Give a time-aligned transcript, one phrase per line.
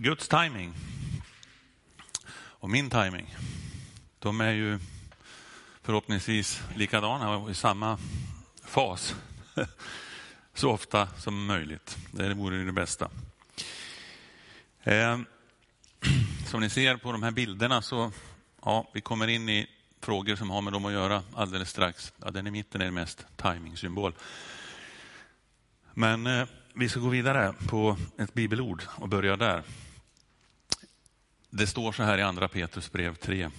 [0.00, 0.74] Guds timing
[2.34, 3.36] och min timing,
[4.18, 4.78] de är ju
[5.82, 7.98] förhoppningsvis likadana och i samma
[8.64, 9.14] fas
[10.54, 11.98] så ofta som möjligt.
[12.10, 13.10] Det vore det bästa.
[14.82, 15.26] Ehm,
[16.46, 18.12] som ni ser på de här bilderna så
[18.64, 19.66] ja, vi kommer in i
[20.00, 22.12] frågor som har med dem att göra alldeles strax.
[22.24, 24.12] Ja, den i mitten är mest timing-symbol.
[25.94, 29.62] Men eh, vi ska gå vidare på ett bibelord och börja där.
[31.50, 33.50] Det står så här i andra Petrus brev 3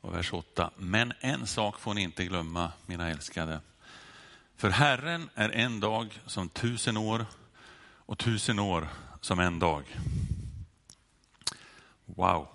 [0.00, 0.70] och vers 8.
[0.76, 3.60] Men en sak får ni inte glömma, mina älskade.
[4.56, 7.26] För Herren är en dag som tusen år
[7.82, 8.88] och tusen år
[9.20, 9.84] som en dag.
[12.04, 12.48] Wow.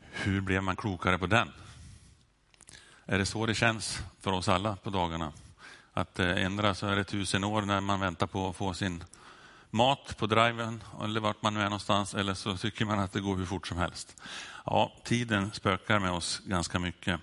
[0.00, 1.52] Hur blev man klokare på den?
[3.06, 5.32] Är det så det känns för oss alla på dagarna?
[5.92, 9.04] Att eh, ändra så är det tusen år när man väntar på att få sin
[9.70, 13.20] mat på driven eller vart man nu är någonstans eller så tycker man att det
[13.20, 14.22] går hur fort som helst.
[14.66, 17.20] Ja, tiden spökar med oss ganska mycket.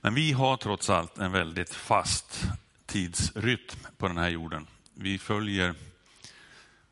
[0.00, 2.42] Men vi har trots allt en väldigt fast
[2.86, 4.66] tidsrytm på den här jorden.
[4.94, 5.74] Vi följer,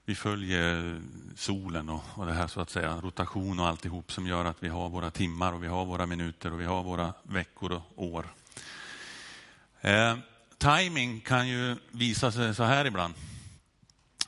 [0.04, 1.00] vi följer
[1.36, 4.68] solen och, och det här så att säga, rotation och alltihop som gör att vi
[4.68, 8.26] har våra timmar och vi har våra minuter och vi har våra veckor och år.
[9.80, 10.16] Eh,
[10.58, 13.14] timing kan ju visa sig så här ibland.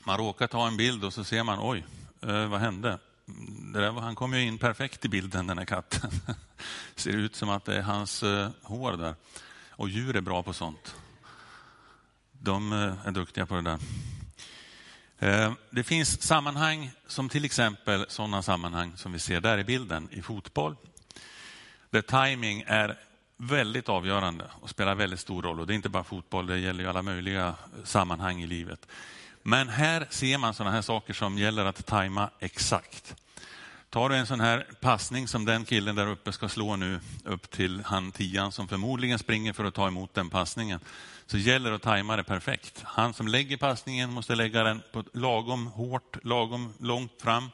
[0.03, 1.85] Man råkar ta en bild och så ser man, oj,
[2.21, 2.99] eh, vad hände?
[3.27, 6.11] Mm, det där, han kom ju in perfekt i bilden den här katten.
[6.95, 9.15] Ser ut som att det är hans eh, hår där.
[9.69, 10.95] Och djur är bra på sånt.
[12.31, 13.79] De eh, är duktiga på det där.
[15.69, 20.21] Det finns sammanhang som till exempel sådana sammanhang som vi ser där i bilden i
[20.21, 20.75] fotboll.
[21.89, 22.97] Där timing är
[23.37, 25.59] väldigt avgörande och spelar väldigt stor roll.
[25.59, 28.87] Och det är inte bara fotboll, det gäller ju alla möjliga sammanhang i livet.
[29.43, 33.15] Men här ser man sådana här saker som gäller att tajma exakt.
[33.89, 37.51] Tar du en sån här passning som den killen där uppe ska slå nu upp
[37.51, 40.79] till han tian som förmodligen springer för att ta emot den passningen,
[41.25, 42.81] så gäller det att tajma det perfekt.
[42.83, 47.49] Han som lägger passningen måste lägga den på lagom hårt, lagom långt fram.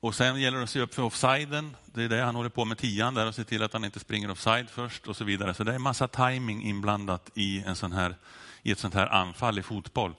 [0.00, 1.76] Och sen gäller det att se upp för offsiden.
[1.84, 4.00] Det är det han håller på med tian där och se till att han inte
[4.00, 5.54] springer offside först och så vidare.
[5.54, 8.16] Så det är en massa timing inblandat i, en sån här,
[8.62, 10.14] i ett sånt här anfall i fotboll.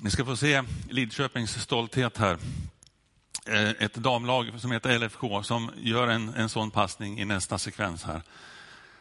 [0.00, 2.38] Ni ska få se Lidköpings stolthet här.
[3.46, 8.04] Eh, ett damlag som heter LFK som gör en, en sån passning i nästa sekvens
[8.04, 8.22] här.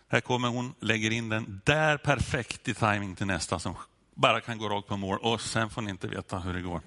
[0.07, 3.75] Här kommer hon, lägger in den där perfekt i timing till nästa som
[4.13, 6.81] bara kan gå rakt på mål och sen får ni inte veta hur det går.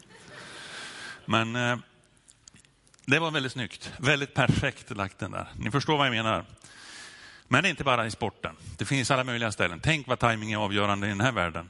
[1.25, 1.79] Men eh,
[3.07, 5.49] det var väldigt snyggt, väldigt perfekt lagt den där.
[5.59, 6.45] Ni förstår vad jag menar.
[7.49, 8.57] Men det är inte bara i sporten.
[8.79, 9.81] Det finns alla möjliga ställen.
[9.83, 11.69] Tänk vad timing är avgörande i den här världen.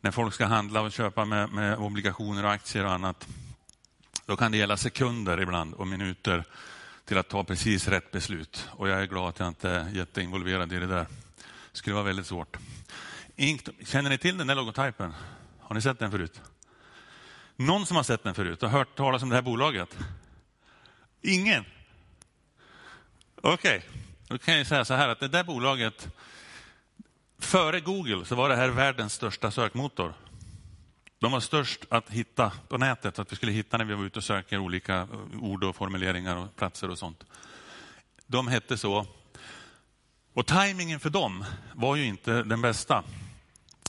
[0.00, 3.28] När folk ska handla och köpa med, med obligationer och aktier och annat.
[4.26, 6.44] Då kan det gälla sekunder ibland och minuter
[7.04, 8.68] till att ta precis rätt beslut.
[8.70, 11.06] Och jag är glad att jag inte är jätteinvolverad i det där.
[11.72, 12.56] Det skulle vara väldigt svårt.
[13.84, 15.14] Känner ni till den där logotypen?
[15.60, 16.40] Har ni sett den förut?
[17.56, 19.98] Någon som har sett den förut och hört talas om det här bolaget?
[21.22, 21.64] Ingen?
[23.36, 23.80] Okej, okay.
[24.28, 26.08] då kan jag säga så här att det där bolaget,
[27.50, 30.14] före Google så var det här världens största sökmotor.
[31.18, 34.18] De var störst att hitta på nätet, att vi skulle hitta när vi var ute
[34.18, 37.24] och söker olika eh, ord och formuleringar och platser och sånt.
[38.26, 39.06] De hette så.
[40.34, 41.44] Och tajmingen för dem
[41.74, 43.04] var ju inte den bästa.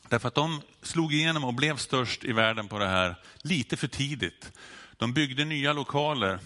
[0.09, 3.87] Därför att de slog igenom och blev störst i världen på det här lite för
[3.87, 4.51] tidigt.
[4.97, 6.39] De byggde nya lokaler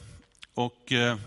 [0.53, 1.17] och eh,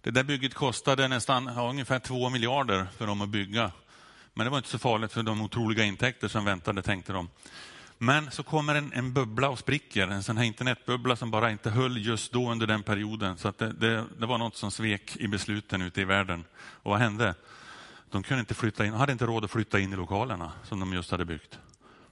[0.00, 3.72] det där bygget kostade nästan ja, ungefär två miljarder för dem att bygga.
[4.34, 7.28] Men det var inte så farligt för de otroliga intäkter som väntade, tänkte de.
[7.98, 11.70] Men så kommer en, en bubbla och spricker, en sån här internetbubbla som bara inte
[11.70, 13.38] höll just då under den perioden.
[13.38, 16.44] Så det, det, det, var något som svek i besluten ute i världen.
[16.60, 17.34] Och vad hände?
[18.10, 20.92] De kunde inte flytta in, hade inte råd att flytta in i lokalerna som de
[20.92, 21.58] just hade byggt.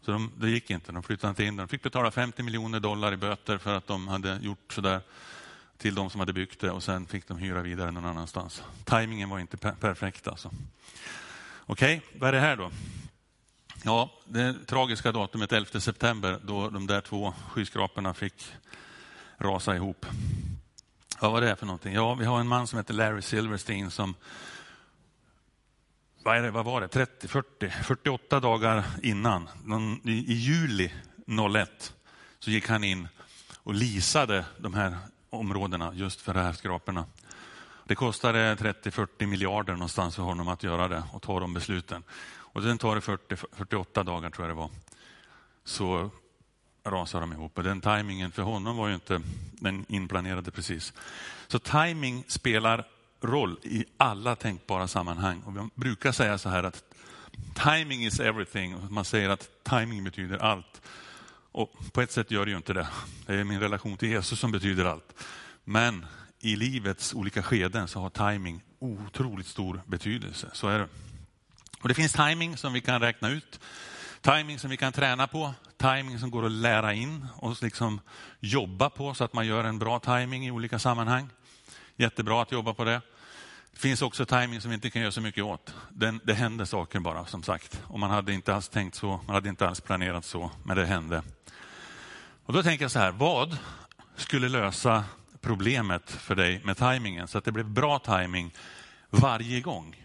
[0.00, 1.56] Så de, det gick inte, de flyttade inte in.
[1.56, 5.00] De fick betala 50 miljoner dollar i böter för att de hade gjort sådär
[5.78, 8.62] till de som hade byggt det och sen fick de hyra vidare någon annanstans.
[8.84, 10.50] Timingen var inte per perfekt alltså.
[11.70, 12.70] Okej, okay, vad är det här då?
[13.84, 18.52] Ja, det tragiska datumet 11 september då de där två skyskraporna fick
[19.38, 20.06] rasa ihop.
[21.20, 21.94] Vad var det för någonting?
[21.94, 24.14] Ja, vi har en man som heter Larry Silverstein som
[26.22, 29.48] vad, är det, vad var det, 30, 40, 48 dagar innan,
[30.04, 30.92] i, i juli
[31.56, 31.94] 01,
[32.38, 33.08] så gick han in
[33.62, 34.98] och lisade de här
[35.30, 37.04] områdena just för de här skraporna.
[37.88, 42.02] Det kostade 30-40 miljarder någonstans för honom att göra det och ta de besluten.
[42.36, 44.70] Och sen tar det 40, 48 dagar tror jag det var.
[45.64, 46.10] Så
[46.84, 47.58] rasar de ihop.
[47.58, 49.20] Och den tajmingen för honom var ju inte
[49.52, 50.92] den inplanerade precis.
[51.46, 52.84] Så timing spelar
[53.20, 55.42] roll i alla tänkbara sammanhang.
[55.42, 56.84] Och vi brukar säga så här att
[57.64, 58.76] timing is everything.
[58.90, 60.82] Man säger att timing betyder allt.
[61.52, 62.88] Och på ett sätt gör det ju inte det.
[63.26, 65.24] Det är min relation till Jesus som betyder allt.
[65.64, 66.06] Men
[66.40, 70.50] i livets olika skeden så har timing otroligt stor betydelse.
[70.52, 70.88] Så är det.
[71.80, 73.60] Och det finns timing som vi kan räkna ut,
[74.20, 78.00] timing som vi kan träna på, timing som går att lära in och liksom
[78.40, 81.28] jobba på så att man gör en bra timing i olika sammanhang.
[81.96, 83.00] Jättebra att jobba på det.
[83.72, 85.74] Det finns också timing som vi inte kan göra så mycket åt.
[85.90, 87.82] Den, det händer saker bara, som sagt.
[87.86, 90.86] Och man hade inte alls tänkt så, man hade inte alls planerat så, men det
[90.86, 91.22] hände.
[92.44, 93.56] Och då tänker jag så här, vad
[94.16, 95.04] skulle lösa
[95.40, 98.54] problemet för dig med tajmingen så att det blev bra tajming
[99.10, 100.04] varje gång?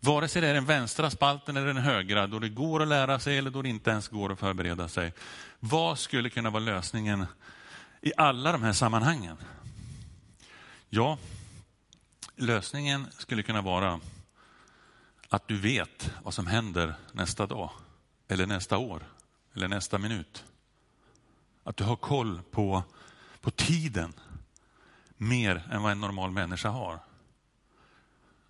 [0.00, 3.18] Vare sig det är den vänstra spalten eller den högra, då det går att lära
[3.18, 5.12] sig eller då det inte ens går att förbereda sig.
[5.60, 7.26] Vad skulle kunna vara lösningen
[8.00, 9.36] i alla de här sammanhangen?
[10.88, 11.18] Ja,
[12.36, 14.00] lösningen skulle kunna vara
[15.28, 17.70] att du vet vad som händer nästa dag,
[18.28, 19.02] eller nästa år,
[19.54, 20.44] eller nästa minut.
[21.64, 22.82] Att du har koll på,
[23.40, 24.12] på tiden
[25.16, 26.98] mer än vad en normal människa har.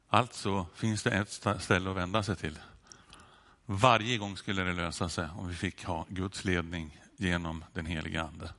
[0.08, 2.58] Alltså finns det ett ställe att vända sig till.
[3.66, 8.22] Varje gång skulle det lösa sig om vi fick ha Guds ledning genom den heliga
[8.22, 8.52] Ande.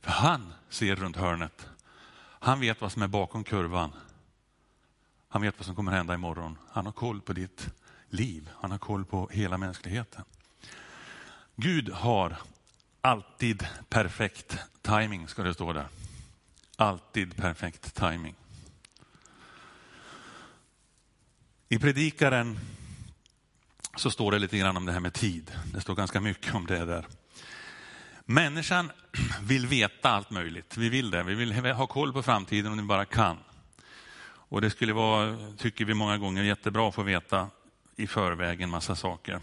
[0.00, 1.66] För han ser runt hörnet.
[2.22, 3.92] Han vet vad som är bakom kurvan.
[5.28, 6.58] Han vet vad som kommer hända imorgon.
[6.70, 7.68] Han har koll på ditt
[8.08, 8.50] liv.
[8.60, 10.24] Han har koll på hela mänskligheten.
[11.56, 12.36] Gud har
[13.00, 15.88] alltid perfekt timing, ska det stå där.
[16.80, 18.34] Alltid perfekt timing.
[21.68, 22.58] I predikaren
[23.96, 25.52] så står det lite grann om det här med tid.
[25.74, 27.06] Det står ganska mycket om det där.
[28.24, 28.90] Människan
[29.42, 30.76] vill veta allt möjligt.
[30.76, 31.22] Vi vill det.
[31.22, 33.38] Vi vill ha koll på framtiden om vi bara kan.
[34.22, 37.50] Och det skulle vara, tycker vi många gånger, jättebra att få veta
[37.96, 39.40] i förväg en massa saker.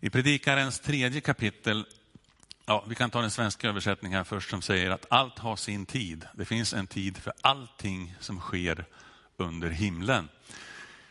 [0.00, 1.86] I Predikarens tredje kapitel,
[2.66, 5.86] ja, vi kan ta den svenska översättningen här först, som säger att allt har sin
[5.86, 6.26] tid.
[6.34, 8.84] Det finns en tid för allting som sker
[9.36, 10.28] under himlen.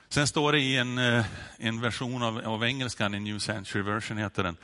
[0.10, 1.26] Sen står det i en, eh,
[1.58, 4.58] en version av, av engelskan, en New Century Version heter den.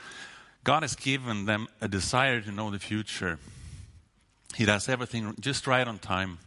[0.64, 3.38] God has given them a desire to know the future.
[4.54, 6.38] He does everything just right on time,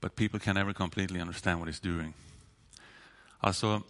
[0.00, 2.14] but people can never completely understand what he's doing.
[3.38, 3.82] Alltså,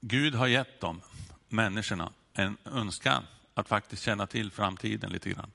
[0.00, 1.02] Gud har gett dem,
[1.48, 3.24] människorna, en önskan
[3.62, 5.50] att faktiskt känna till framtiden lite grann.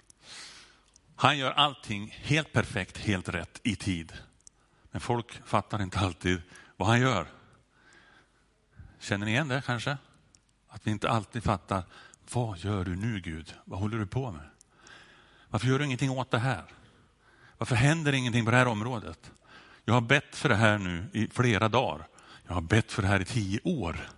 [1.15, 4.13] Han gör allting helt perfekt, helt rätt i tid.
[4.91, 6.41] Men folk fattar inte alltid
[6.77, 7.27] vad han gör.
[8.99, 9.97] Känner ni igen det kanske?
[10.67, 11.83] Att vi inte alltid fattar,
[12.31, 13.55] vad gör du nu Gud?
[13.65, 14.49] Vad håller du på med?
[15.49, 16.65] Varför gör du ingenting åt det här?
[17.57, 19.31] Varför händer ingenting på det här området?
[19.85, 22.07] Jag har bett för det här nu i flera dagar.
[22.47, 24.09] Jag har bett för det här i tio år.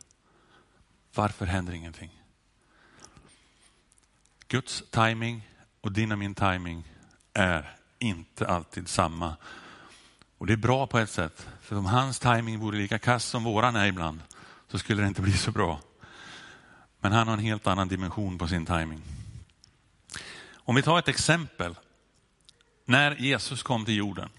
[1.13, 2.18] Varför händer ingenting?
[4.49, 5.49] Guds timing
[5.81, 6.83] och din och min timing
[7.33, 9.35] är inte alltid samma.
[10.37, 13.43] Och det är bra på ett sätt, för om hans timing vore lika kass som
[13.43, 14.21] våran är ibland,
[14.67, 15.81] så skulle det inte bli så bra.
[16.99, 19.01] Men han har en helt annan dimension på sin timing.
[20.53, 21.75] Om vi tar ett exempel.
[22.85, 24.29] När Jesus kom till jorden.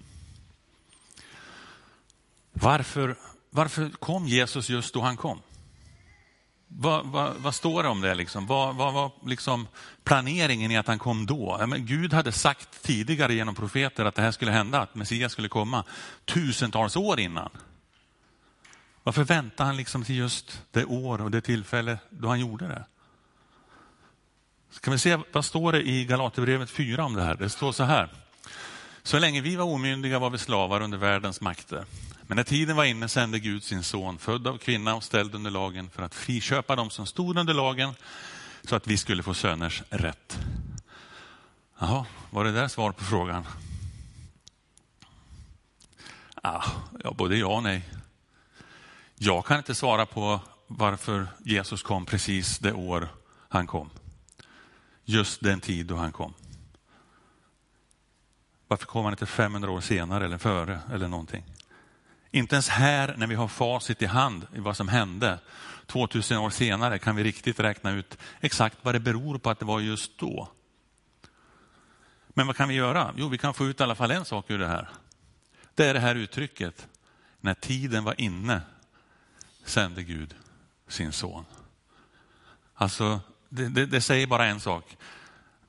[2.52, 3.16] Varför,
[3.50, 5.40] varför kom Jesus just då han kom?
[6.72, 8.14] Vad, vad, vad står det om det?
[8.14, 8.46] Liksom?
[8.46, 9.68] Vad var liksom
[10.04, 11.66] planeringen i att han kom då?
[11.66, 15.48] Men Gud hade sagt tidigare genom profeter att det här skulle hända, att Messias skulle
[15.48, 15.84] komma
[16.24, 17.50] tusentals år innan.
[19.02, 22.84] Varför väntade han liksom till just det år och det tillfälle då han gjorde det?
[24.70, 27.34] Ska vi se, vad står det i Galaterbrevet 4 om det här?
[27.34, 28.12] Det står så här.
[29.02, 31.84] Så länge vi var omyndiga var vi slavar under världens makter.
[32.30, 35.50] Men när tiden var inne sände Gud sin son, född av kvinna och ställd under
[35.50, 37.94] lagen, för att friköpa dem som stod under lagen,
[38.62, 40.38] så att vi skulle få söners rätt.
[41.78, 43.46] Jaha, var det där svar på frågan?
[46.34, 46.64] Ah,
[47.04, 47.88] ja, både ja och nej.
[49.14, 53.08] Jag kan inte svara på varför Jesus kom precis det år
[53.48, 53.90] han kom.
[55.04, 56.34] Just den tid då han kom.
[58.68, 61.44] Varför kom han inte 500 år senare eller före eller någonting?
[62.30, 65.38] Inte ens här när vi har facit i hand i vad som hände
[65.86, 69.64] 2000 år senare kan vi riktigt räkna ut exakt vad det beror på att det
[69.64, 70.48] var just då.
[72.28, 73.14] Men vad kan vi göra?
[73.16, 74.88] Jo, vi kan få ut i alla fall en sak ur det här.
[75.74, 76.88] Det är det här uttrycket,
[77.40, 78.60] när tiden var inne
[79.64, 80.34] sände Gud
[80.88, 81.44] sin son.
[82.74, 84.96] Alltså, det, det, det säger bara en sak.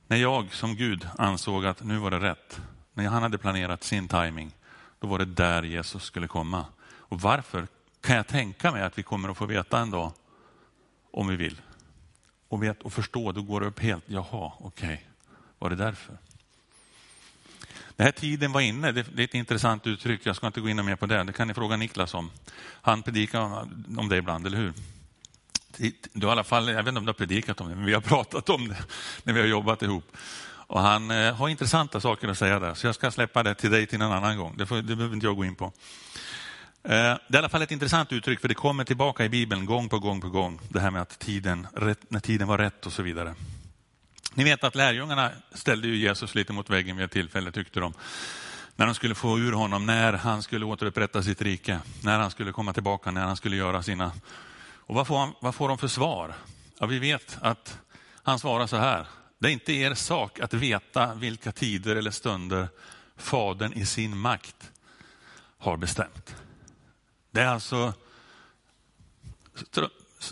[0.07, 2.61] När jag som Gud ansåg att nu var det rätt,
[2.93, 4.51] när han hade planerat sin timing,
[5.01, 6.65] då var det där Jesus skulle komma.
[6.83, 7.67] Och varför
[8.01, 10.11] kan jag tänka mig att vi kommer att få veta en dag,
[11.11, 11.61] om vi vill.
[12.47, 14.97] Och, vet, och förstå, då går det upp helt, jaha, okej, okay.
[15.59, 16.17] var det därför?
[17.95, 20.85] Den här tiden var inne, det, är ett intressant uttryck, jag ska inte gå in
[20.85, 22.31] mer på det, det kan ni fråga Niklas om.
[22.81, 23.39] Han predikar
[23.97, 24.73] om det ibland, eller hur?
[26.13, 27.85] Du har i alla fall, jag vet inte om du har predikat om det, men
[27.85, 28.77] vi har pratat om det
[29.23, 30.17] när vi har jobbat ihop.
[30.71, 33.71] Och han eh, har intressanta saker att säga där, så jag ska släppa det till
[33.71, 34.57] dig till en annan gång.
[34.57, 35.65] Det, får, det behöver inte jag gå in på.
[35.65, 35.71] Eh,
[36.83, 39.89] det är i alla fall ett intressant uttryck, för det kommer tillbaka i Bibeln gång
[39.89, 40.59] på gång på gång.
[40.69, 41.67] Det här med att tiden,
[42.07, 43.35] när tiden var rätt och så vidare.
[44.33, 47.93] Ni vet att lärjungarna ställde ju Jesus lite mot väggen vid ett tillfälle, tyckte de.
[48.75, 52.51] När de skulle få ur honom, när han skulle återupprätta sitt rike, när han skulle
[52.51, 54.11] komma tillbaka, när han skulle göra sina...
[54.75, 56.33] Och vad får, han, vad får de för svar?
[56.79, 57.79] Ja, vi vet att
[58.23, 59.05] han svarar så här.
[59.41, 62.67] Det är inte er sak att veta vilka tider eller stunder
[63.15, 64.71] Fadern i sin makt
[65.57, 66.35] har bestämt.
[67.31, 67.93] Det är alltså,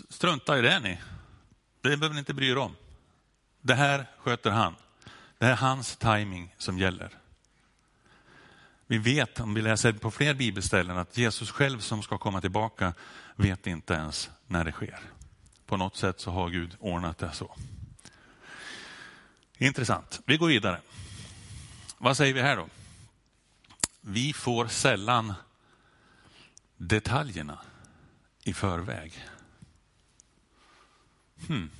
[0.08, 0.98] strunta i det ni.
[1.80, 2.76] Det behöver ni inte bry er om.
[3.60, 4.74] Det här sköter han.
[5.38, 7.18] Det är hans timing som gäller.
[8.86, 12.94] Vi vet, om vi läser på fler bibelställen, att Jesus själv som ska komma tillbaka
[13.36, 15.00] vet inte ens när det sker.
[15.66, 17.56] På något sätt så har Gud ordnat det så.
[19.60, 20.20] Intressant.
[20.26, 20.80] Vi går vidare.
[21.98, 22.68] Vad säger vi här då?
[24.00, 25.34] Vi får sällan
[26.76, 27.58] detaljerna
[28.44, 29.24] i förväg.
[31.46, 31.70] Hmm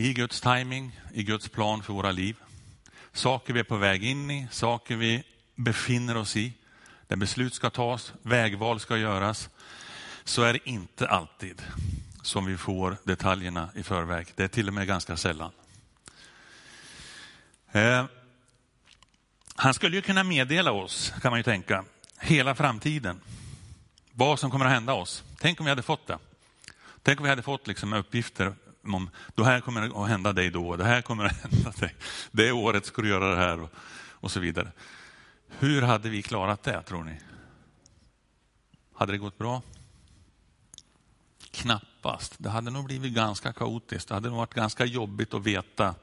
[0.00, 2.36] i Guds timing, i Guds plan för våra liv.
[3.12, 5.24] Saker vi är på väg in i, saker vi
[5.54, 6.52] befinner oss i,
[7.08, 9.48] där beslut ska tas, vägval ska göras,
[10.24, 11.62] så är det inte alltid
[12.22, 14.26] som vi får detaljerna i förväg.
[14.34, 15.50] Det är till och med ganska sällan.
[17.72, 18.04] Eh,
[19.54, 21.84] han skulle ju kunna meddela oss, kan man ju tänka,
[22.18, 23.20] hela framtiden.
[24.12, 25.24] Vad som kommer att hända oss.
[25.38, 26.18] Tänk om vi hade fått det.
[27.02, 30.76] Tänk om vi hade fått liksom uppgifter om det här kommer att hända dig då,
[30.76, 31.94] det här kommer att hända dig.
[32.30, 33.70] Det året ska du göra det här och,
[34.10, 34.72] och så vidare.
[35.48, 37.20] Hur hade vi klarat det tror ni?
[38.94, 39.62] Hade det gått bra?
[41.50, 42.34] Knappast.
[42.38, 44.08] Det hade nog blivit ganska kaotiskt.
[44.08, 45.94] Det hade nog varit ganska jobbigt att veta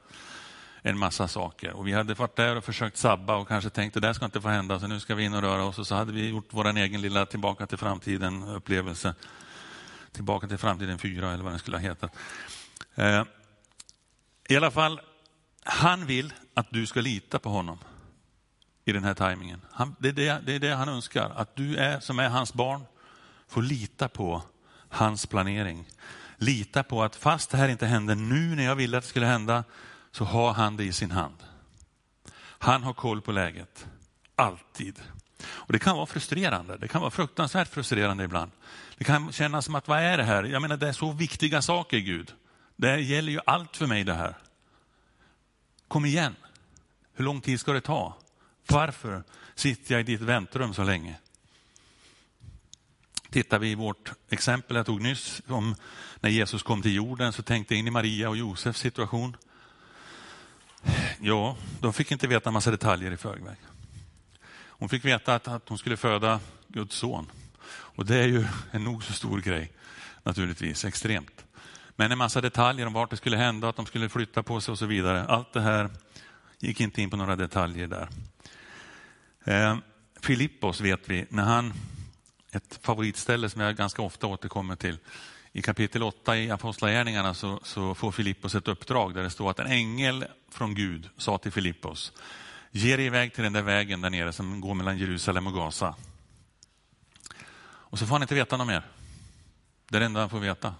[0.82, 1.72] en massa saker.
[1.72, 4.24] Och vi hade varit där och försökt sabba och kanske tänkt att det där ska
[4.24, 5.78] inte få hända, så nu ska vi in och röra oss.
[5.78, 9.14] Och så hade vi gjort vår egen lilla tillbaka till framtiden upplevelse.
[10.12, 12.16] Tillbaka till framtiden 4 eller vad den skulle ha hetat.
[12.94, 13.24] Eh,
[14.48, 15.00] I alla fall,
[15.64, 17.78] han vill att du ska lita på honom
[18.84, 19.60] i den här tajmingen.
[19.98, 22.84] Det, det, det är det han önskar, att du är, som är hans barn
[23.48, 24.42] får lita på
[24.88, 25.88] hans planering.
[26.36, 29.26] Lita på att fast det här inte händer nu när jag ville att det skulle
[29.26, 29.64] hända,
[30.18, 31.36] så har han det i sin hand.
[32.58, 33.86] Han har koll på läget,
[34.34, 35.00] alltid.
[35.42, 38.50] Och Det kan vara frustrerande, det kan vara fruktansvärt frustrerande ibland.
[38.96, 40.44] Det kan kännas som att vad är det här?
[40.44, 42.34] Jag menar det är så viktiga saker Gud.
[42.76, 44.38] Det gäller ju allt för mig det här.
[45.88, 46.36] Kom igen.
[47.14, 48.16] Hur lång tid ska det ta?
[48.66, 49.22] Varför
[49.54, 51.14] sitter jag i ditt väntrum så länge?
[53.30, 55.74] Tittar vi i vårt exempel jag tog nyss om
[56.20, 59.36] när Jesus kom till jorden så tänkte jag in i Maria och Josefs situation.
[61.20, 63.56] Ja, de fick inte veta en massa detaljer i förväg.
[64.66, 67.30] Hon fick veta att, att hon skulle föda Guds son.
[67.70, 69.72] Och det är ju en nog så stor grej
[70.22, 71.44] naturligtvis, extremt.
[71.96, 74.72] Men en massa detaljer om vart det skulle hända, att de skulle flytta på sig
[74.72, 75.24] och så vidare.
[75.24, 75.90] Allt det här
[76.58, 78.08] gick inte in på några detaljer där.
[79.44, 79.78] Eh,
[80.20, 81.72] Filippos vet vi, när han,
[82.52, 84.98] ett favoritställe som jag ganska ofta återkommer till.
[85.52, 89.58] I kapitel 8 i Apostlagärningarna så, så får Filippos ett uppdrag där det står att
[89.58, 92.12] en ängel från Gud sa till Filippos,
[92.70, 95.94] ge dig iväg till den där vägen där nere som går mellan Jerusalem och Gaza.
[97.60, 98.82] Och så får han inte veta något mer.
[99.88, 100.74] Det är det enda han får veta.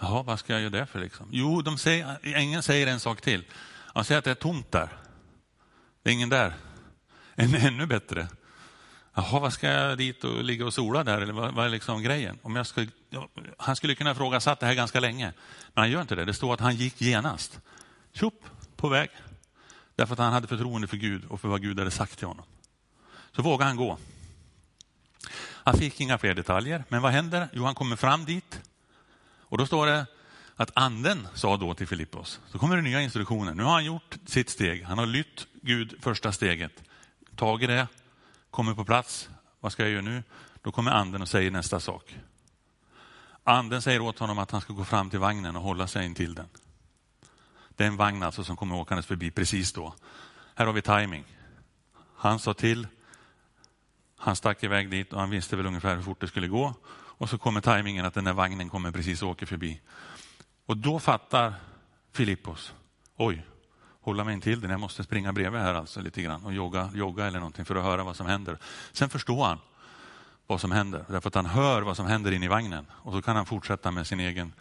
[0.00, 1.00] Jaha, vad ska jag göra det för?
[1.00, 1.28] Liksom?
[1.30, 3.44] Jo, de säger, ängeln säger en sak till.
[3.94, 4.88] Han säger att det är tomt där.
[6.02, 6.54] Det är ingen där.
[7.34, 8.28] Än, ännu bättre.
[9.14, 11.20] Jaha, vad ska jag dit och ligga och sola där?
[11.20, 12.38] Eller vad, vad är liksom grejen?
[12.42, 12.90] Om jag skulle,
[13.56, 15.32] han skulle kunna fråga satt det här ganska länge,
[15.74, 16.24] men han gör inte det.
[16.24, 17.60] Det står att han gick genast.
[18.12, 18.44] Tjopp,
[18.76, 19.10] på väg.
[19.96, 22.44] Därför att han hade förtroende för Gud och för vad Gud hade sagt till honom.
[23.36, 23.98] Så vågade han gå.
[25.64, 27.48] Han fick inga fler detaljer, men vad händer?
[27.52, 28.60] Jo, han kommer fram dit.
[29.38, 30.06] Och då står det
[30.56, 33.54] att anden sa då till Filippos, så kommer det nya instruktioner.
[33.54, 36.82] Nu har han gjort sitt steg, han har lytt Gud första steget,
[37.36, 37.86] tagit det,
[38.52, 39.28] kommer på plats.
[39.60, 40.22] Vad ska jag göra nu?
[40.62, 42.16] Då kommer anden och säger nästa sak.
[43.44, 46.34] Anden säger åt honom att han ska gå fram till vagnen och hålla sig intill
[46.34, 46.48] den.
[47.68, 49.94] Det är en vagn alltså som kommer åkandes förbi precis då.
[50.54, 51.24] Här har vi timing.
[52.16, 52.86] Han sa till,
[54.16, 56.74] han stack iväg dit och han visste väl ungefär hur fort det skulle gå.
[56.92, 59.80] Och så kommer tajmingen att den där vagnen kommer precis och åker förbi.
[60.66, 61.54] Och då fattar
[62.12, 62.74] Filippos,
[63.16, 63.44] oj,
[64.02, 67.26] hålla mig till den, jag måste springa bredvid här alltså lite grann och jogga, jogga
[67.26, 68.58] eller någonting för att höra vad som händer.
[68.92, 69.58] Sen förstår han
[70.46, 73.22] vad som händer, därför att han hör vad som händer in i vagnen och så
[73.22, 74.52] kan han fortsätta med sin egen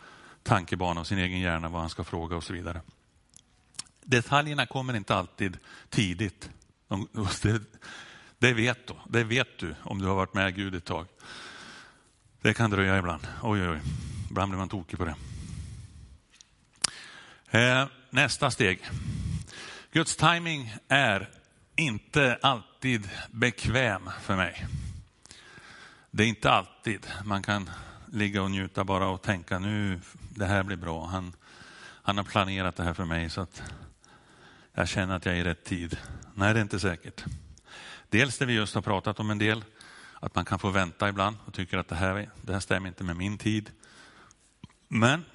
[0.43, 2.81] tankebana och sin egen hjärna vad han ska fråga och så vidare.
[4.03, 5.57] Detaljerna kommer inte alltid
[5.89, 6.49] tidigt.
[7.41, 7.61] Det,
[8.39, 8.93] det, vet du.
[9.09, 11.07] det vet du om du har varit med Gud ett tag.
[12.41, 13.27] Det kan dröja ibland.
[13.41, 13.79] Oj, oj, oj.
[14.29, 15.15] Ibland blir man tokig på det.
[17.59, 18.81] Eh, nästa steg.
[19.93, 21.29] Guds timing är
[21.75, 24.65] inte alltid bekväm för mig.
[26.11, 27.69] Det är inte alltid man kan
[28.11, 31.05] ligga och njuta bara och tänka nu, det här blir bra.
[31.05, 31.33] Han,
[31.79, 33.63] han har planerat det här för mig så att
[34.73, 35.97] jag känner att jag är i rätt tid.
[36.35, 37.23] Nej, det är inte säkert.
[38.09, 39.63] Dels det vi just har pratat om en del,
[40.19, 43.03] att man kan få vänta ibland och tycker att det här, det här stämmer inte
[43.03, 43.71] med min tid.
[44.87, 45.25] Men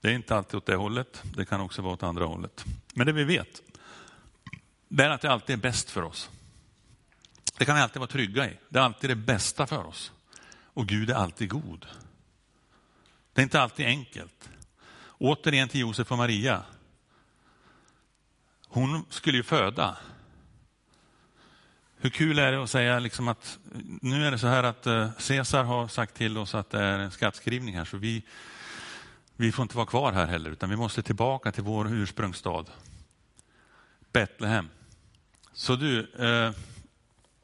[0.00, 2.64] det är inte alltid åt det hållet, det kan också vara åt andra hållet.
[2.94, 3.62] Men det vi vet,
[4.88, 6.30] det är att det alltid är bäst för oss.
[7.58, 8.58] Det kan vi alltid vara trygga i.
[8.68, 10.12] Det är alltid det bästa för oss.
[10.64, 11.86] Och Gud är alltid god.
[13.32, 14.50] Det är inte alltid enkelt.
[15.18, 16.62] Återigen till Josef och Maria.
[18.68, 19.96] Hon skulle ju föda.
[21.96, 23.58] Hur kul är det att säga liksom att
[24.02, 26.98] nu är det så här att eh, Caesar har sagt till oss att det är
[26.98, 28.22] en skattskrivning här så vi,
[29.36, 32.64] vi får inte vara kvar här heller utan vi måste tillbaka till vår ursprungsstad.
[34.12, 34.68] Betlehem.
[35.58, 36.52] Så du, eh,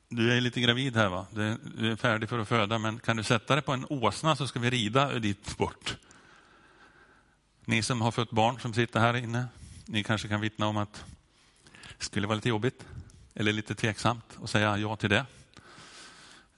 [0.08, 1.26] du är lite gravid här va?
[1.30, 4.46] Du är färdig för att föda men kan du sätta dig på en åsna så
[4.46, 5.96] ska vi rida dit bort.
[7.64, 9.46] Ni som har fött barn som sitter här inne,
[9.84, 11.04] ni kanske kan vittna om att
[11.98, 12.84] det skulle vara lite jobbigt
[13.34, 15.26] eller lite tveksamt att säga ja till det.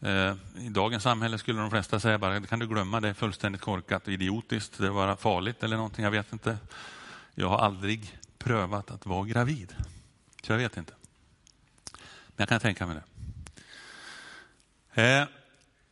[0.01, 0.35] Eh,
[0.67, 3.61] I dagens samhälle skulle de flesta säga bara, det kan du glömma, det är fullständigt
[3.61, 6.59] korkat och idiotiskt, det är bara farligt eller någonting, jag vet inte.
[7.35, 9.75] Jag har aldrig prövat att vara gravid,
[10.43, 10.93] så jag vet inte.
[12.37, 13.03] Men jag kan tänka mig det.
[15.03, 15.27] Eh,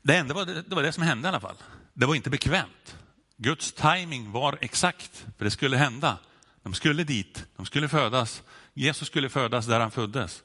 [0.03, 1.57] det, enda var, det var det som hände i alla fall.
[1.93, 2.97] Det var inte bekvämt.
[3.37, 6.19] Guds timing var exakt, för det skulle hända.
[6.63, 8.43] De skulle dit, de skulle födas.
[8.75, 10.43] Jesus skulle födas där han föddes.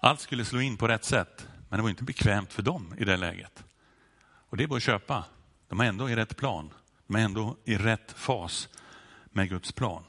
[0.00, 3.04] Allt skulle slå in på rätt sätt, men det var inte bekvämt för dem i
[3.04, 3.64] det läget.
[4.50, 5.24] Och det är bara att köpa.
[5.68, 6.70] De är ändå i rätt plan.
[7.06, 8.68] De är ändå i rätt fas
[9.24, 10.04] med Guds plan.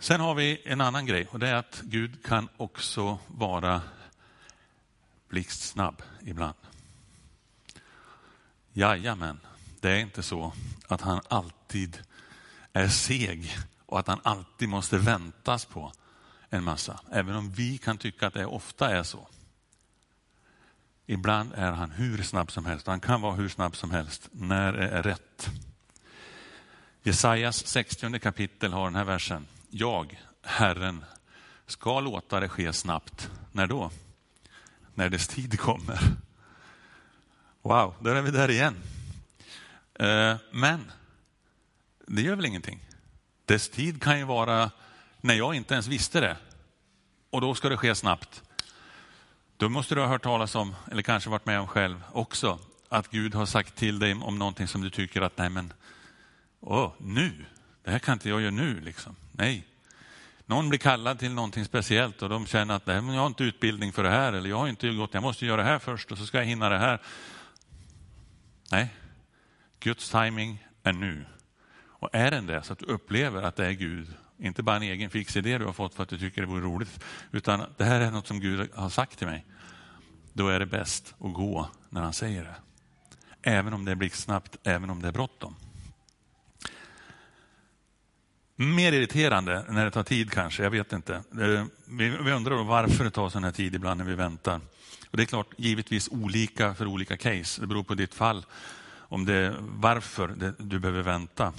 [0.00, 3.82] Sen har vi en annan grej och det är att Gud kan också vara
[5.28, 6.56] blixtsnabb ibland.
[8.72, 9.40] Jajamän,
[9.80, 10.52] det är inte så
[10.86, 11.98] att han alltid
[12.72, 13.56] är seg
[13.86, 15.92] och att han alltid måste väntas på
[16.50, 17.00] en massa.
[17.12, 19.28] Även om vi kan tycka att det ofta är så.
[21.06, 22.86] Ibland är han hur snabb som helst.
[22.86, 25.50] Han kan vara hur snabb som helst när det är rätt.
[27.02, 29.46] Jesajas 60 kapitel har den här versen.
[29.70, 31.04] Jag, Herren,
[31.66, 33.30] ska låta det ske snabbt.
[33.52, 33.90] När då?
[34.98, 35.98] när dess tid kommer.
[37.62, 38.76] Wow, där är vi där igen.
[39.94, 40.92] Eh, men
[42.06, 42.80] det gör väl ingenting.
[43.44, 44.70] Dess tid kan ju vara
[45.20, 46.36] när jag inte ens visste det.
[47.30, 48.42] Och då ska det ske snabbt.
[49.56, 53.10] Då måste du ha hört talas om, eller kanske varit med om själv också, att
[53.10, 55.72] Gud har sagt till dig om någonting som du tycker att, nej men,
[56.60, 57.44] åh, nu,
[57.84, 59.16] det här kan inte jag göra nu liksom.
[59.38, 59.64] Nej,
[60.46, 64.02] någon blir kallad till någonting speciellt och de känner att jag har inte utbildning för
[64.02, 66.26] det här eller jag har inte gått, jag måste göra det här först och så
[66.26, 67.02] ska jag hinna det här.
[68.70, 68.94] Nej,
[69.80, 71.24] Guds timing är nu.
[71.80, 74.82] Och är den det så att du upplever att det är Gud, inte bara en
[74.82, 77.84] egen fix idé du har fått för att du tycker det vore roligt, utan det
[77.84, 79.46] här är något som Gud har sagt till mig.
[80.32, 82.54] Då är det bäst att gå när han säger det.
[83.42, 85.56] Även om det är blixtsnabbt, även om det är bråttom.
[88.60, 91.22] Mer irriterande när det tar tid kanske, jag vet inte.
[92.22, 94.60] Vi undrar varför det tar sån här tid ibland när vi väntar.
[95.10, 97.60] Och det är klart, givetvis olika för olika case.
[97.60, 98.46] Det beror på ditt fall,
[98.90, 101.52] om det varför det, du behöver vänta.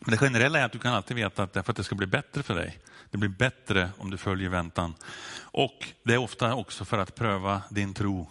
[0.00, 1.84] Men det generella är att du kan alltid veta att det är för att det
[1.84, 2.78] ska bli bättre för dig.
[3.10, 4.94] Det blir bättre om du följer väntan.
[5.38, 8.30] Och det är ofta också för att pröva din tro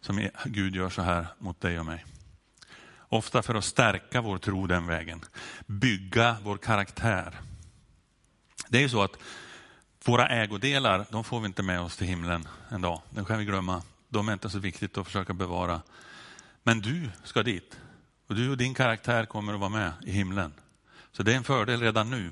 [0.00, 2.04] som Gud gör så här mot dig och mig.
[3.12, 5.24] Ofta för att stärka vår tro den vägen.
[5.66, 7.40] Bygga vår karaktär.
[8.68, 9.16] Det är ju så att
[10.04, 13.02] våra ägodelar, de får vi inte med oss till himlen en dag.
[13.10, 13.82] Det kan vi glömma.
[14.08, 15.82] De är inte så viktigt att försöka bevara.
[16.62, 17.78] Men du ska dit.
[18.26, 20.52] Och du och din karaktär kommer att vara med i himlen.
[21.12, 22.30] Så det är en fördel redan nu.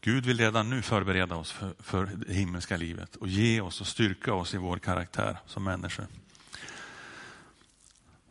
[0.00, 3.86] Gud vill redan nu förbereda oss för, för det himmelska livet och ge oss och
[3.86, 6.06] styrka oss i vår karaktär som människor.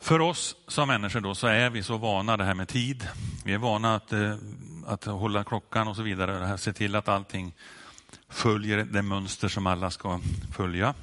[0.02, 3.08] För oss som människor då så är vi så vana det här med tid.
[3.46, 4.36] Vi är vana att, eh,
[4.86, 6.58] att hålla klockan och så vidare.
[6.58, 7.54] Se till att allting
[8.30, 10.20] följer det mönster som alla ska
[10.56, 10.94] följa.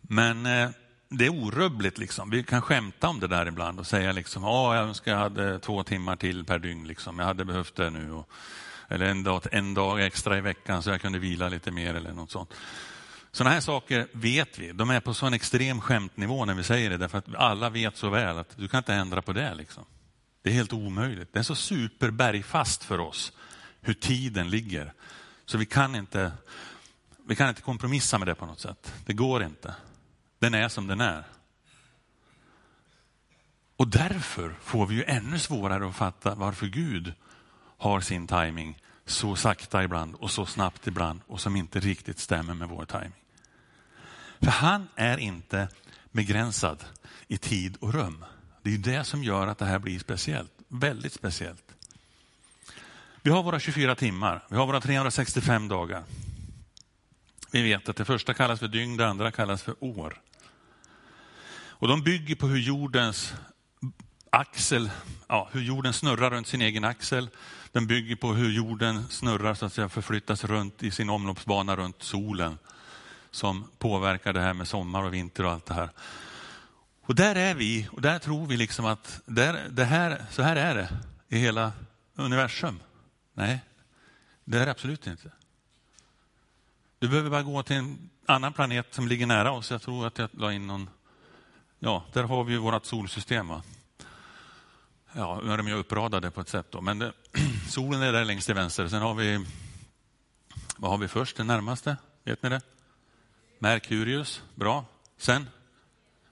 [0.00, 0.70] Men eh,
[1.08, 1.98] det är orubbligt.
[1.98, 2.30] Liksom.
[2.30, 5.58] Vi kan skämta om det där ibland och säga liksom, oh, jag önskar jag hade
[5.58, 6.86] två timmar till per dygn.
[6.86, 7.18] Liksom.
[7.18, 8.12] Jag hade behövt det nu.
[8.12, 8.28] Och,
[8.88, 12.12] eller en dag, en dag extra i veckan så jag kunde vila lite mer eller
[12.12, 12.54] något sånt.
[13.32, 14.72] Sådana här saker vet vi.
[14.72, 18.10] De är på sån extrem skämtnivå när vi säger det, därför att alla vet så
[18.10, 19.54] väl att du kan inte ändra på det.
[19.54, 19.84] Liksom.
[20.42, 21.32] Det är helt omöjligt.
[21.32, 23.32] Det är så superbergfast för oss
[23.80, 24.92] hur tiden ligger.
[25.44, 26.32] Så vi kan inte,
[27.26, 28.94] vi kan inte kompromissa med det på något sätt.
[29.06, 29.74] Det går inte.
[30.38, 31.24] Den är som den är.
[33.76, 37.12] Och därför får vi ju ännu svårare att fatta varför Gud
[37.76, 42.54] har sin timing så sakta ibland och så snabbt ibland och som inte riktigt stämmer
[42.54, 43.19] med vår timing.
[44.40, 45.68] För han är inte
[46.12, 46.84] begränsad
[47.28, 48.24] i tid och rum.
[48.62, 51.64] Det är det som gör att det här blir speciellt, väldigt speciellt.
[53.22, 56.02] Vi har våra 24 timmar, vi har våra 365 dagar.
[57.50, 60.20] Vi vet att det första kallas för dygn, det andra kallas för år.
[61.52, 63.34] Och de bygger på hur jordens
[64.30, 64.90] axel,
[65.28, 67.28] ja, hur jorden snurrar runt sin egen axel.
[67.72, 72.02] Den bygger på hur jorden snurrar, så att säga, förflyttas runt i sin omloppsbana runt
[72.02, 72.58] solen
[73.30, 75.90] som påverkar det här med sommar och vinter och allt det här.
[77.02, 80.56] Och där är vi och där tror vi liksom att där, det här, så här
[80.56, 80.88] är det
[81.28, 81.72] i hela
[82.14, 82.80] universum.
[83.34, 83.60] Nej,
[84.44, 85.32] det är det absolut inte.
[86.98, 89.70] Du behöver bara gå till en annan planet som ligger nära oss.
[89.70, 90.90] Jag tror att jag la in någon,
[91.78, 93.48] ja, där har vi ju vårt solsystem.
[93.48, 93.62] Va?
[95.12, 97.12] Ja, nu är de ju uppradade på ett sätt då, men det,
[97.68, 98.88] solen är där längst till vänster.
[98.88, 99.46] Sen har vi,
[100.76, 101.96] vad har vi först, den närmaste?
[102.24, 102.60] Vet ni det?
[103.62, 104.84] Merkurius, bra.
[105.16, 105.48] Sen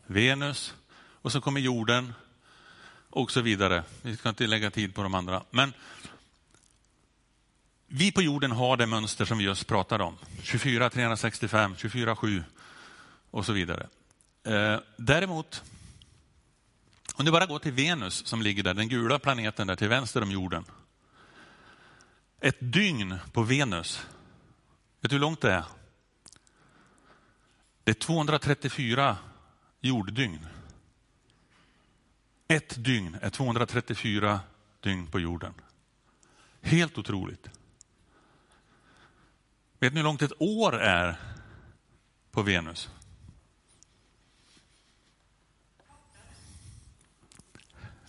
[0.06, 0.74] Venus
[1.22, 2.12] och så kommer jorden
[3.10, 3.84] och så vidare.
[4.02, 5.42] Vi ska inte lägga tid på de andra.
[5.50, 5.72] Men
[7.86, 10.18] vi på jorden har det mönster som vi just pratade om.
[10.42, 12.44] 24, 365, 24, 7
[13.30, 13.86] och så vidare.
[14.44, 15.62] Eh, däremot,
[17.14, 20.22] om du bara går till Venus som ligger där, den gula planeten där till vänster
[20.22, 20.64] om jorden.
[22.40, 24.06] Ett dygn på Venus,
[25.00, 25.64] vet du hur långt det är?
[27.88, 29.16] Det är 234
[29.80, 30.46] jorddygn.
[32.48, 34.40] Ett dygn är 234
[34.80, 35.54] dygn på jorden.
[36.62, 37.48] Helt otroligt.
[39.78, 41.20] Vet ni hur långt ett år är
[42.30, 42.90] på Venus?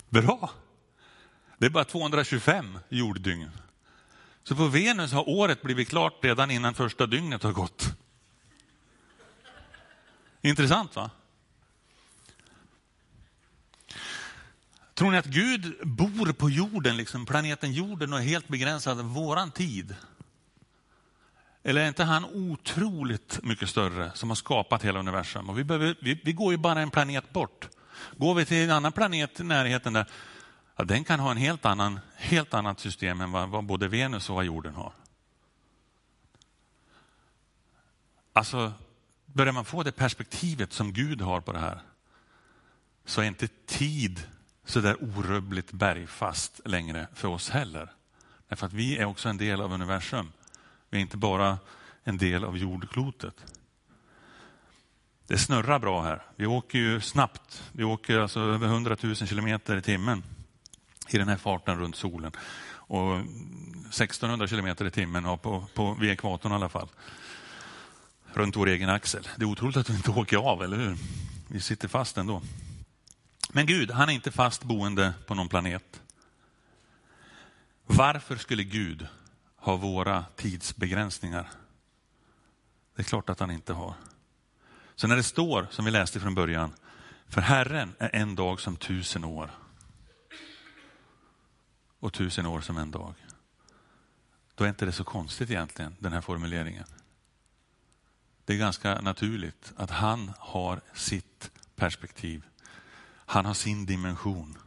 [0.10, 0.52] Bra!
[1.58, 3.52] Det är bara 225 jorddygn.
[4.44, 7.99] Så på Venus har året blivit klart redan innan första dygnet har gått.
[10.42, 11.12] Intressant va?
[14.94, 19.06] Tror ni att Gud bor på jorden, liksom planeten jorden och är helt begränsad av
[19.06, 19.96] våran tid?
[21.64, 25.50] Eller är inte han otroligt mycket större som har skapat hela universum?
[25.50, 27.70] Och vi, behöver, vi, vi går ju bara en planet bort.
[28.18, 30.06] Går vi till en annan planet i närheten där,
[30.76, 34.30] ja, den kan ha en helt, annan, helt annat system än vad, vad både Venus
[34.30, 34.94] och vad jorden har.
[38.34, 38.74] Alltså,
[39.34, 41.82] börjar man få det perspektivet som Gud har på det här,
[43.06, 44.28] så är inte tid
[44.66, 47.92] så där orubbligt bergfast längre för oss heller.
[48.48, 50.32] Därför att vi är också en del av universum.
[50.90, 51.58] Vi är inte bara
[52.04, 53.46] en del av jordklotet.
[55.28, 56.22] Det snurrar bra här.
[56.36, 57.64] Vi åker ju snabbt.
[57.72, 60.24] Vi åker alltså över 100 000 kilometer i timmen
[61.10, 62.32] i den här farten runt solen.
[62.72, 66.88] Och 1600 kilometer i timmen på, på, vid ekvatorn i alla fall.
[68.34, 69.28] Runt vår egen axel.
[69.36, 70.98] Det är otroligt att vi inte åker av, eller hur?
[71.48, 72.42] Vi sitter fast ändå.
[73.52, 76.02] Men Gud, han är inte fast boende på någon planet.
[77.86, 79.08] Varför skulle Gud
[79.56, 81.50] ha våra tidsbegränsningar?
[82.96, 83.94] Det är klart att han inte har.
[84.96, 86.74] Så när det står, som vi läste från början,
[87.28, 89.52] för Herren är en dag som tusen år.
[92.00, 93.16] Och tusen år som en dag.
[94.56, 96.86] Då är inte det så konstigt egentligen, den här formuleringen.
[98.50, 102.44] Det är ganska naturligt att han har sitt perspektiv.
[103.26, 104.58] Han har sin dimension.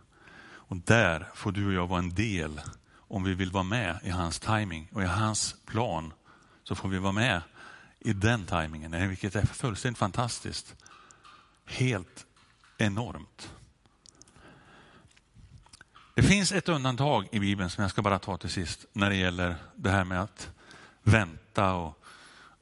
[0.44, 2.60] Och där får du och jag vara en del
[2.96, 6.12] om vi vill vara med i hans timing och i hans plan.
[6.64, 7.42] Så får vi vara med
[7.98, 10.74] i den tajmingen, vilket är fullständigt fantastiskt.
[11.66, 12.26] Helt
[12.78, 13.54] enormt.
[16.14, 19.16] Det finns ett undantag i Bibeln som jag ska bara ta till sist när det
[19.16, 20.50] gäller det här med att
[21.02, 22.01] vänta och,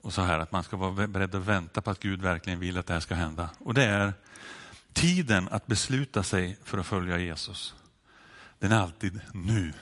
[0.03, 2.79] och så här, att man ska vara beredd att vänta på att Gud verkligen vill
[2.79, 3.51] att det här ska hända.
[3.59, 4.13] Och det är
[4.93, 7.75] tiden att besluta sig för att följa Jesus.
[8.59, 9.73] Den är alltid nu.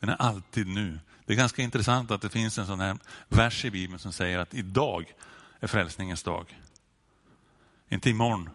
[0.00, 0.98] Den är alltid nu.
[1.26, 2.98] Det är ganska intressant att det finns en sån här
[3.28, 5.14] vers i Bibeln som säger att idag
[5.60, 6.60] är frälsningens dag.
[7.88, 8.50] Inte imorgon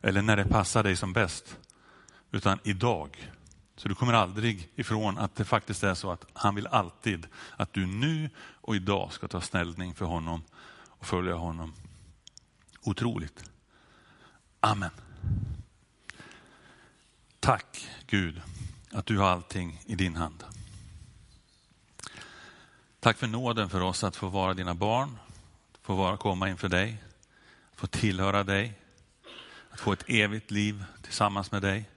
[0.00, 1.58] eller när det passar dig som bäst,
[2.30, 3.30] utan idag.
[3.76, 7.72] Så du kommer aldrig ifrån att det faktiskt är så att han vill alltid att
[7.72, 10.42] du nu och idag ska ta ställning för honom
[10.86, 11.74] och följa honom.
[12.82, 13.50] Otroligt.
[14.60, 14.90] Amen.
[17.40, 18.42] Tack Gud
[18.92, 20.44] att du har allting i din hand.
[23.00, 25.18] Tack för nåden för oss att få vara dina barn,
[25.82, 27.02] få vara, komma inför dig,
[27.74, 28.72] få tillhöra dig,
[29.70, 31.90] att få ett evigt liv tillsammans med dig.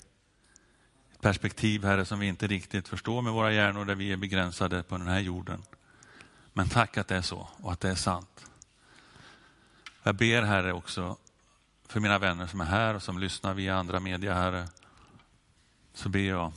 [1.21, 4.97] Perspektiv, Herre, som vi inte riktigt förstår med våra hjärnor, där vi är begränsade på
[4.97, 5.63] den här jorden.
[6.53, 8.45] Men tack att det är så och att det är sant.
[10.03, 11.17] Jag ber, Herre, också
[11.87, 14.67] för mina vänner som är här och som lyssnar via andra media, Herre,
[15.93, 16.51] så ber jag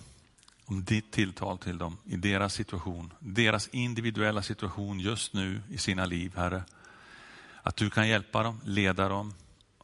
[0.65, 6.05] om ditt tilltal till dem i deras situation, deras individuella situation just nu i sina
[6.07, 6.65] liv, Herre.
[7.63, 9.35] Att du kan hjälpa dem, leda dem,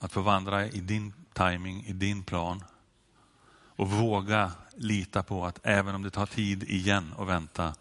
[0.01, 2.65] att få vandra i din timing, i din plan.
[3.77, 7.75] Och våga lita på att även om det tar tid igen att vänta,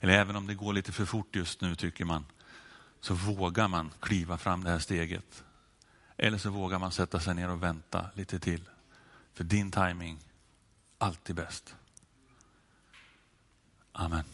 [0.00, 2.24] eller även om det går lite för fort just nu tycker man,
[3.00, 5.44] så vågar man kliva fram det här steget.
[6.16, 8.68] Eller så vågar man sätta sig ner och vänta lite till.
[9.34, 10.18] För din timing
[10.98, 11.74] alltid bäst.
[13.92, 14.24] Amen.